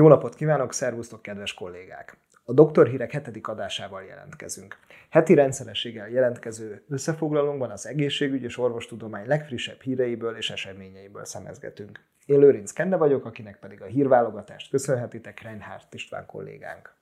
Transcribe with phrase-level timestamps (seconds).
[0.00, 2.16] Jó napot kívánok, szervusztok, kedves kollégák!
[2.44, 4.78] A Doktor Hírek hetedik adásával jelentkezünk.
[5.10, 12.00] Heti rendszerességgel jelentkező összefoglalónkban az egészségügy és orvostudomány legfrissebb híreiből és eseményeiből szemezgetünk.
[12.26, 16.94] Én Lőrinc Kende vagyok, akinek pedig a hírválogatást köszönhetitek Reinhardt István kollégánk.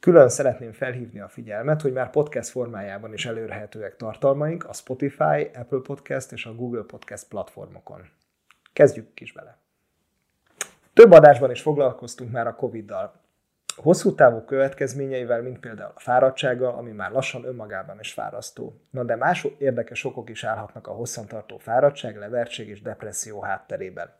[0.00, 5.80] Külön szeretném felhívni a figyelmet, hogy már podcast formájában is elérhetőek tartalmaink a Spotify, Apple
[5.82, 8.00] Podcast és a Google Podcast platformokon.
[8.72, 9.61] Kezdjük is bele!
[10.94, 13.20] Több adásban is foglalkoztunk már a Covid-dal.
[13.76, 18.80] Hosszú távú következményeivel, mint például a fáradtsága, ami már lassan önmagában is fárasztó.
[18.90, 24.14] Na de más érdekes okok is állhatnak a hosszantartó fáradtság, levertség és depresszió hátterében.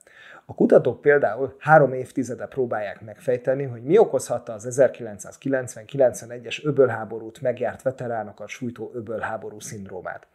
[0.47, 8.49] A kutatók például három évtizede próbálják megfejteni, hogy mi okozhatta az 1990-91-es öbölháborút megjárt veteránokat
[8.49, 10.27] sújtó öbölháború szindrómát.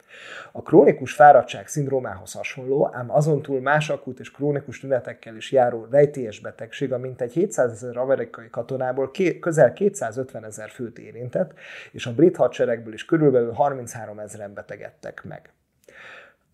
[0.51, 5.87] A krónikus fáradtság szindrómához hasonló, ám azon túl más akut és krónikus tünetekkel is járó
[5.91, 11.53] rejtélyes betegség, a mintegy 700 ezer amerikai katonából ké- közel 250 ezer főt érintett,
[11.91, 15.51] és a brit hadseregből is körülbelül 33 ezeren betegedtek meg.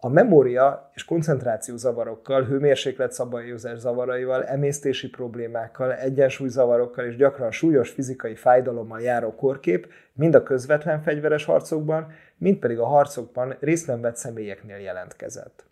[0.06, 8.36] A memória és koncentráció zavarokkal, hőmérséklet szabályozás zavaraival, emésztési problémákkal, egyensúlyzavarokkal és gyakran súlyos fizikai
[8.36, 14.16] fájdalommal járó korkép mind a közvetlen fegyveres harcokban, mind pedig a harcokban részt nem vett
[14.16, 15.66] személyeknél jelentkezett.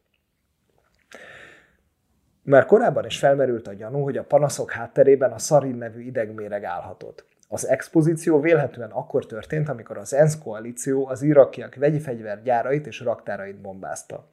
[2.44, 7.26] Már korábban is felmerült a gyanú, hogy a panaszok hátterében a szarin nevű idegméreg állhatott.
[7.54, 13.62] Az expozíció vélhetően akkor történt, amikor az ENSZ koalíció az irakiak vegyi fegyvergyárait és raktárait
[13.62, 14.28] bombázta.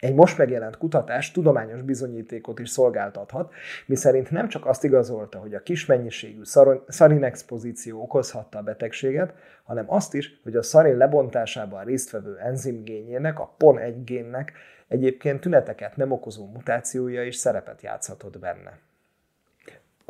[0.00, 3.52] Egy most megjelent kutatás tudományos bizonyítékot is szolgáltathat,
[3.86, 6.40] miszerint nem csak azt igazolta, hogy a kis mennyiségű
[6.88, 9.34] szarin expozíció okozhatta a betegséget,
[9.64, 14.52] hanem azt is, hogy a szarin lebontásában résztvevő enzimgényének, a PON1 génnek
[14.88, 18.78] egyébként tüneteket nem okozó mutációja is szerepet játszhatott benne.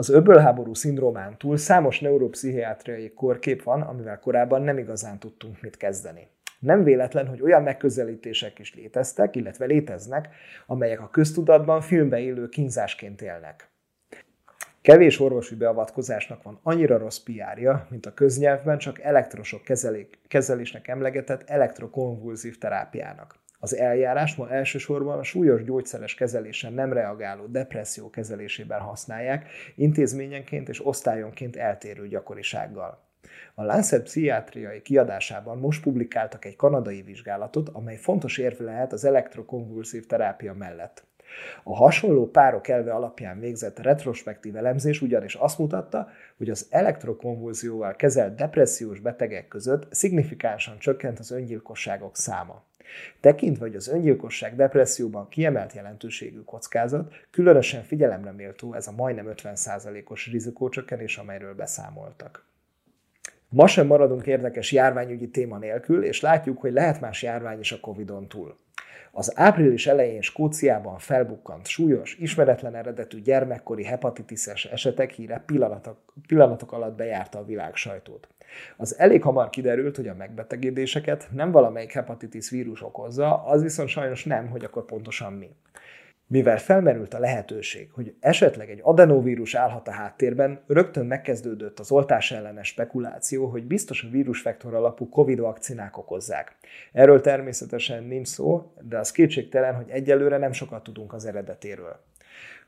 [0.00, 6.28] Az öbölháború szindrómán túl számos neuropszichiátriai korkép van, amivel korábban nem igazán tudtunk mit kezdeni.
[6.58, 10.28] Nem véletlen, hogy olyan megközelítések is léteztek, illetve léteznek,
[10.66, 13.70] amelyek a köztudatban filmbe élő kínzásként élnek.
[14.82, 19.62] Kevés orvosi beavatkozásnak van annyira rossz piárja, mint a köznyelvben csak elektrosok
[20.28, 23.39] kezelésnek emlegetett elektrokonvulzív terápiának.
[23.62, 30.86] Az eljárás ma elsősorban a súlyos gyógyszeres kezelésen nem reagáló depresszió kezelésében használják, intézményenként és
[30.86, 33.08] osztályonként eltérő gyakorisággal.
[33.54, 40.06] A Lancet pszichiátriai kiadásában most publikáltak egy kanadai vizsgálatot, amely fontos érve lehet az elektrokonvulszív
[40.06, 41.09] terápia mellett.
[41.62, 48.34] A hasonló párok elve alapján végzett retrospektív elemzés ugyanis azt mutatta, hogy az elektrokonvulzióval kezelt
[48.34, 52.62] depressziós betegek között szignifikánsan csökkent az öngyilkosságok száma.
[53.20, 60.30] Tekintve, hogy az öngyilkosság depresszióban kiemelt jelentőségű kockázat, különösen figyelemre méltó ez a majdnem 50%-os
[60.30, 62.48] rizikócsökkenés, amelyről beszámoltak.
[63.48, 67.80] Ma sem maradunk érdekes járványügyi téma nélkül, és látjuk, hogy lehet más járvány is a
[67.80, 68.56] Covid-on túl.
[69.12, 76.96] Az április elején Skóciában felbukkant súlyos, ismeretlen eredetű gyermekkori hepatitises esetek híre pillanatok, pillanatok alatt
[76.96, 78.28] bejárta a világ sajtót.
[78.76, 84.24] Az elég hamar kiderült, hogy a megbetegedéseket nem valamelyik hepatitis vírus okozza, az viszont sajnos
[84.24, 85.50] nem, hogy akkor pontosan mi.
[86.32, 92.30] Mivel felmerült a lehetőség, hogy esetleg egy adenovírus állhat a háttérben, rögtön megkezdődött az oltás
[92.30, 96.56] ellenes spekuláció, hogy biztos a vírusvektor alapú COVID vakcinák okozzák.
[96.92, 102.00] Erről természetesen nincs szó, de az kétségtelen, hogy egyelőre nem sokat tudunk az eredetéről.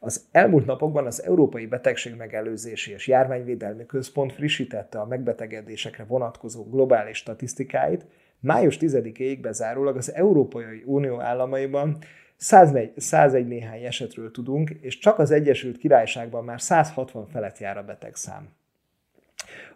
[0.00, 7.16] Az elmúlt napokban az Európai Betegség Megelőzési és Járványvédelmi Központ frissítette a megbetegedésekre vonatkozó globális
[7.16, 8.06] statisztikáit.
[8.40, 11.98] Május 10-ig bezárólag az Európai Unió államaiban
[12.42, 17.84] 101, 101 néhány esetről tudunk, és csak az Egyesült Királyságban már 160 felett jár a
[17.84, 18.48] betegszám.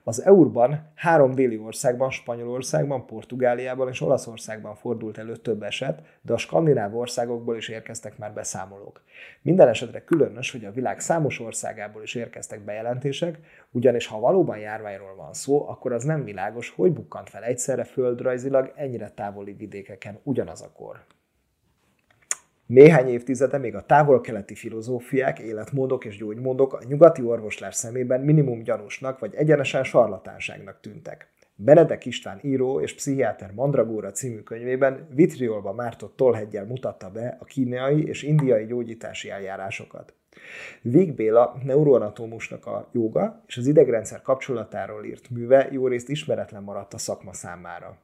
[0.05, 6.37] Az EU-ban három déli országban, Spanyolországban, Portugáliában és Olaszországban fordult elő több eset, de a
[6.37, 9.03] skandináv országokból is érkeztek már beszámolók.
[9.43, 13.39] Minden esetre különös, hogy a világ számos országából is érkeztek bejelentések,
[13.71, 18.73] ugyanis ha valóban járványról van szó, akkor az nem világos, hogy bukkant fel egyszerre földrajzilag
[18.77, 21.05] ennyire távoli vidékeken ugyanaz a kor.
[22.67, 29.19] Néhány évtizede még a távol-keleti filozófiák, életmódok és gyógymódok a nyugati orvoslás szemében minimum gyanúsnak
[29.19, 31.29] vagy egyenesen sarlatánságnak tűntek.
[31.55, 38.07] Benedek István író és pszichiáter Mandragóra című könyvében vitriolba mártott tollheggyel mutatta be a kínai
[38.07, 40.15] és indiai gyógyítási eljárásokat.
[40.83, 46.95] Vig Béla neuroanatómusnak a joga és az idegrendszer kapcsolatáról írt műve jó részt ismeretlen maradt
[46.95, 47.99] a szakma számára.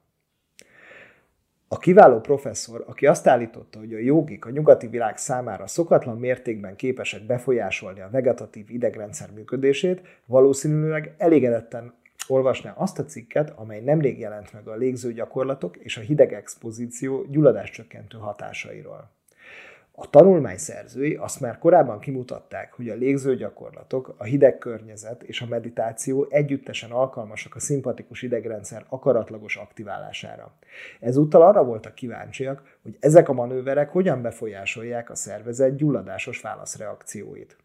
[1.72, 6.76] A kiváló professzor, aki azt állította, hogy a jogik a nyugati világ számára szokatlan mértékben
[6.76, 11.94] képesek befolyásolni a vegetatív idegrendszer működését, valószínűleg elégedetten
[12.28, 18.18] olvasná azt a cikket, amely nemrég jelent meg a légzőgyakorlatok és a hideg expozíció gyulladáscsökkentő
[18.18, 19.10] hatásairól.
[19.94, 25.46] A tanulmány szerzői azt már korábban kimutatták, hogy a légzőgyakorlatok, a hideg környezet és a
[25.46, 30.52] meditáció együttesen alkalmasak a szimpatikus idegrendszer akaratlagos aktiválására.
[31.00, 37.56] Ezúttal arra voltak kíváncsiak, hogy ezek a manőverek hogyan befolyásolják a szervezet gyulladásos válaszreakcióit.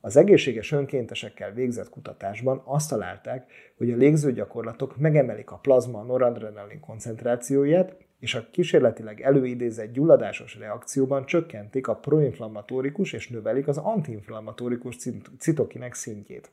[0.00, 7.96] Az egészséges önkéntesekkel végzett kutatásban azt találták, hogy a légzőgyakorlatok megemelik a plazma noradrenalin koncentrációját,
[8.20, 14.96] és a kísérletileg előidézett gyulladásos reakcióban csökkentik a proinflammatórikus és növelik az antiinflammatórikus
[15.38, 16.50] citokinek szintjét.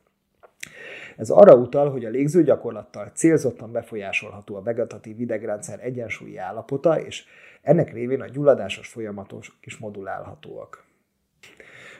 [1.16, 7.24] Ez arra utal, hogy a légzőgyakorlattal célzottan befolyásolható a vegetatív idegrendszer egyensúlyi állapota, és
[7.62, 10.86] ennek révén a gyulladásos folyamatok is modulálhatóak.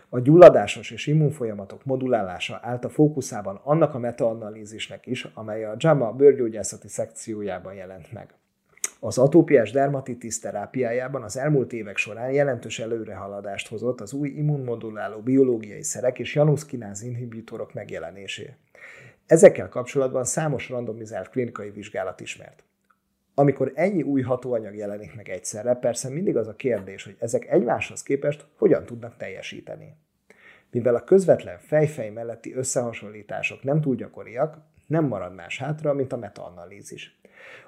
[0.09, 6.12] A gyulladásos és immunfolyamatok modulálása állt a fókuszában annak a metaanalízisnek is, amely a JAMA
[6.12, 8.35] bőrgyógyászati szekciójában jelent meg.
[9.00, 15.83] Az atópiás dermatitis terápiájában az elmúlt évek során jelentős előrehaladást hozott az új immunmoduláló biológiai
[15.83, 18.55] szerek és januszkináz inhibitorok megjelenésé.
[19.27, 22.62] Ezekkel kapcsolatban számos randomizált klinikai vizsgálat ismert.
[23.35, 28.03] Amikor ennyi új hatóanyag jelenik meg egyszerre, persze mindig az a kérdés, hogy ezek egymáshoz
[28.03, 29.97] képest hogyan tudnak teljesíteni.
[30.71, 36.17] Mivel a közvetlen fejfej melletti összehasonlítások nem túl gyakoriak, nem marad más hátra, mint a
[36.17, 37.18] metaanalízis.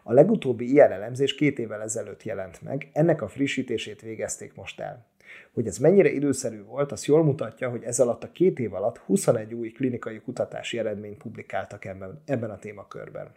[0.02, 5.06] A legutóbbi ilyen elemzés két évvel ezelőtt jelent meg, ennek a frissítését végezték most el.
[5.52, 8.98] Hogy ez mennyire időszerű volt, az jól mutatja, hogy ez alatt a két év alatt
[8.98, 13.32] 21 új klinikai kutatási eredményt publikáltak ebben, ebben a témakörben.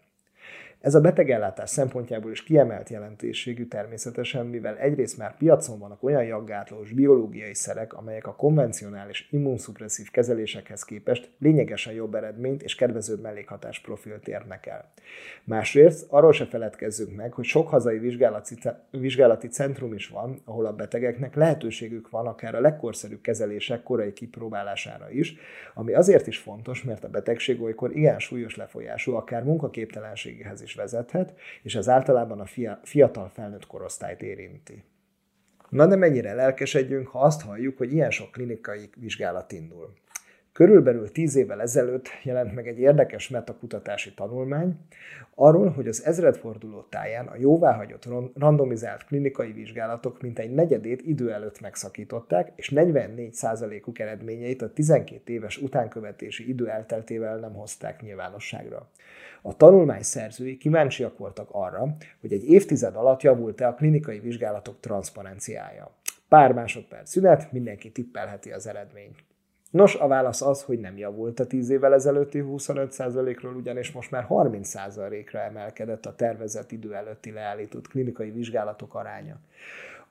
[0.83, 6.91] Ez a betegellátás szempontjából is kiemelt jelentőségű természetesen, mivel egyrészt már piacon vannak olyan jaggátlós
[6.91, 14.27] biológiai szerek, amelyek a konvencionális immunszupresszív kezelésekhez képest lényegesen jobb eredményt és kedvezőbb mellékhatás profilt
[14.27, 14.91] érnek el.
[15.43, 18.55] Másrészt arról se feledkezzünk meg, hogy sok hazai vizsgálati,
[18.91, 25.09] vizsgálati centrum is van, ahol a betegeknek lehetőségük van akár a legkorszerűbb kezelések korai kipróbálására
[25.09, 25.35] is,
[25.73, 30.79] ami azért is fontos, mert a betegség olykor igen súlyos lefolyású, akár munkaképtelenséghez is is
[30.79, 32.45] vezethet, és ez általában a
[32.83, 34.83] fiatal felnőtt korosztályt érinti.
[35.69, 39.93] Na de mennyire lelkesedjünk, ha azt halljuk, hogy ilyen sok klinikai vizsgálat indul.
[40.53, 44.77] Körülbelül tíz évvel ezelőtt jelent meg egy érdekes metakutatási tanulmány
[45.35, 52.51] arról, hogy az ezredforduló táján a jóváhagyott randomizált klinikai vizsgálatok mintegy negyedét idő előtt megszakították,
[52.55, 58.89] és 44%-uk eredményeit a 12 éves utánkövetési idő elteltével nem hozták nyilvánosságra.
[59.41, 65.91] A tanulmány szerzői kíváncsiak voltak arra, hogy egy évtized alatt javult-e a klinikai vizsgálatok transzparenciája.
[66.27, 69.23] Pár másodperc szünet, mindenki tippelheti az eredményt.
[69.73, 74.25] Nos, a válasz az, hogy nem javult a 10 évvel ezelőtti 25%-ról, ugyanis most már
[74.29, 79.35] 30%-ra emelkedett a tervezett idő előtti leállított klinikai vizsgálatok aránya.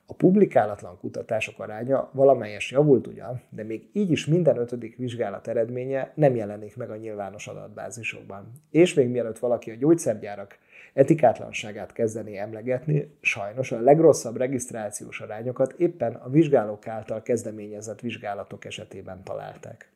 [0.05, 6.11] A publikálatlan kutatások aránya valamelyes javult ugyan, de még így is minden ötödik vizsgálat eredménye
[6.15, 8.51] nem jelenik meg a nyilvános adatbázisokban.
[8.71, 10.57] És még mielőtt valaki a gyógyszergyárak
[10.93, 19.23] etikátlanságát kezdené emlegetni, sajnos a legrosszabb regisztrációs arányokat éppen a vizsgálók által kezdeményezett vizsgálatok esetében
[19.23, 19.91] találták.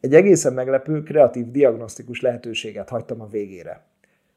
[0.00, 3.84] Egy egészen meglepő, kreatív diagnosztikus lehetőséget hagytam a végére.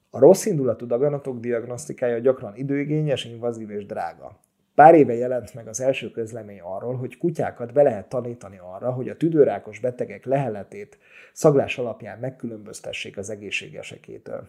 [0.09, 4.39] A rossz indulatú daganatok diagnosztikája gyakran időigényes, invazív és drága.
[4.75, 9.09] Pár éve jelent meg az első közlemény arról, hogy kutyákat be lehet tanítani arra, hogy
[9.09, 10.97] a tüdőrákos betegek leheletét
[11.33, 14.47] szaglás alapján megkülönböztessék az egészségesekétől.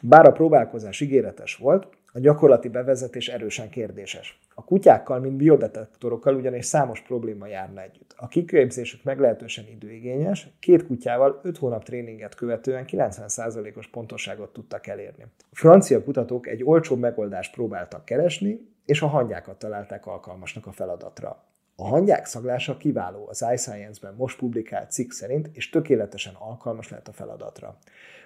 [0.00, 4.40] Bár a próbálkozás ígéretes volt, a gyakorlati bevezetés erősen kérdéses.
[4.54, 8.14] A kutyákkal, mint biodetektorokkal ugyanis számos probléma járna együtt.
[8.16, 15.22] A kiképzésük meglehetősen időigényes, két kutyával 5 hónap tréninget követően 90%-os pontoságot tudtak elérni.
[15.38, 21.44] A francia kutatók egy olcsó megoldást próbáltak keresni, és a hangyákat találták alkalmasnak a feladatra.
[21.76, 27.12] A hangyák szaglása kiváló az iScience-ben most publikált cikk szerint, és tökéletesen alkalmas lett a
[27.12, 27.78] feladatra.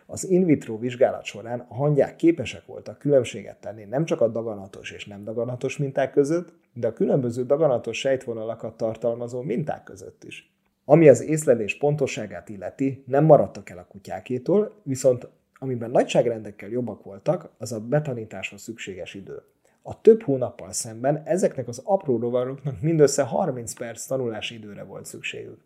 [0.07, 4.91] Az in vitro vizsgálat során a hangyák képesek voltak különbséget tenni nem csak a daganatos
[4.91, 10.55] és nem daganatos minták között, de a különböző daganatos sejtvonalakat tartalmazó minták között is.
[10.85, 17.51] Ami az észlelés pontosságát illeti, nem maradtak el a kutyákétól, viszont amiben nagyságrendekkel jobbak voltak,
[17.59, 19.43] az a betanításhoz szükséges idő.
[19.83, 25.59] A több hónappal szemben ezeknek az apró rovaroknak mindössze 30 perc tanulási időre volt szükségük.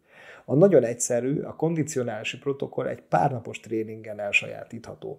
[0.44, 5.18] A nagyon egyszerű, a kondicionálási protokoll egy párnapos tréningen elsajátítható.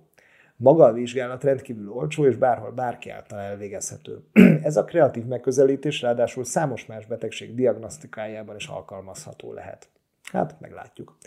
[0.58, 4.24] Maga a vizsgálat rendkívül olcsó, és bárhol bárki által elvégezhető.
[4.64, 9.90] Ez a kreatív megközelítés ráadásul számos más betegség diagnosztikájában is alkalmazható lehet.
[10.32, 11.18] Hát, meglátjuk.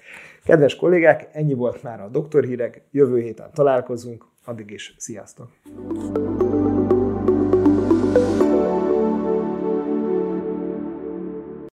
[0.45, 5.51] Kedves kollégák, ennyi volt már a doktorhírek, jövő héten találkozunk, addig is sziasztok!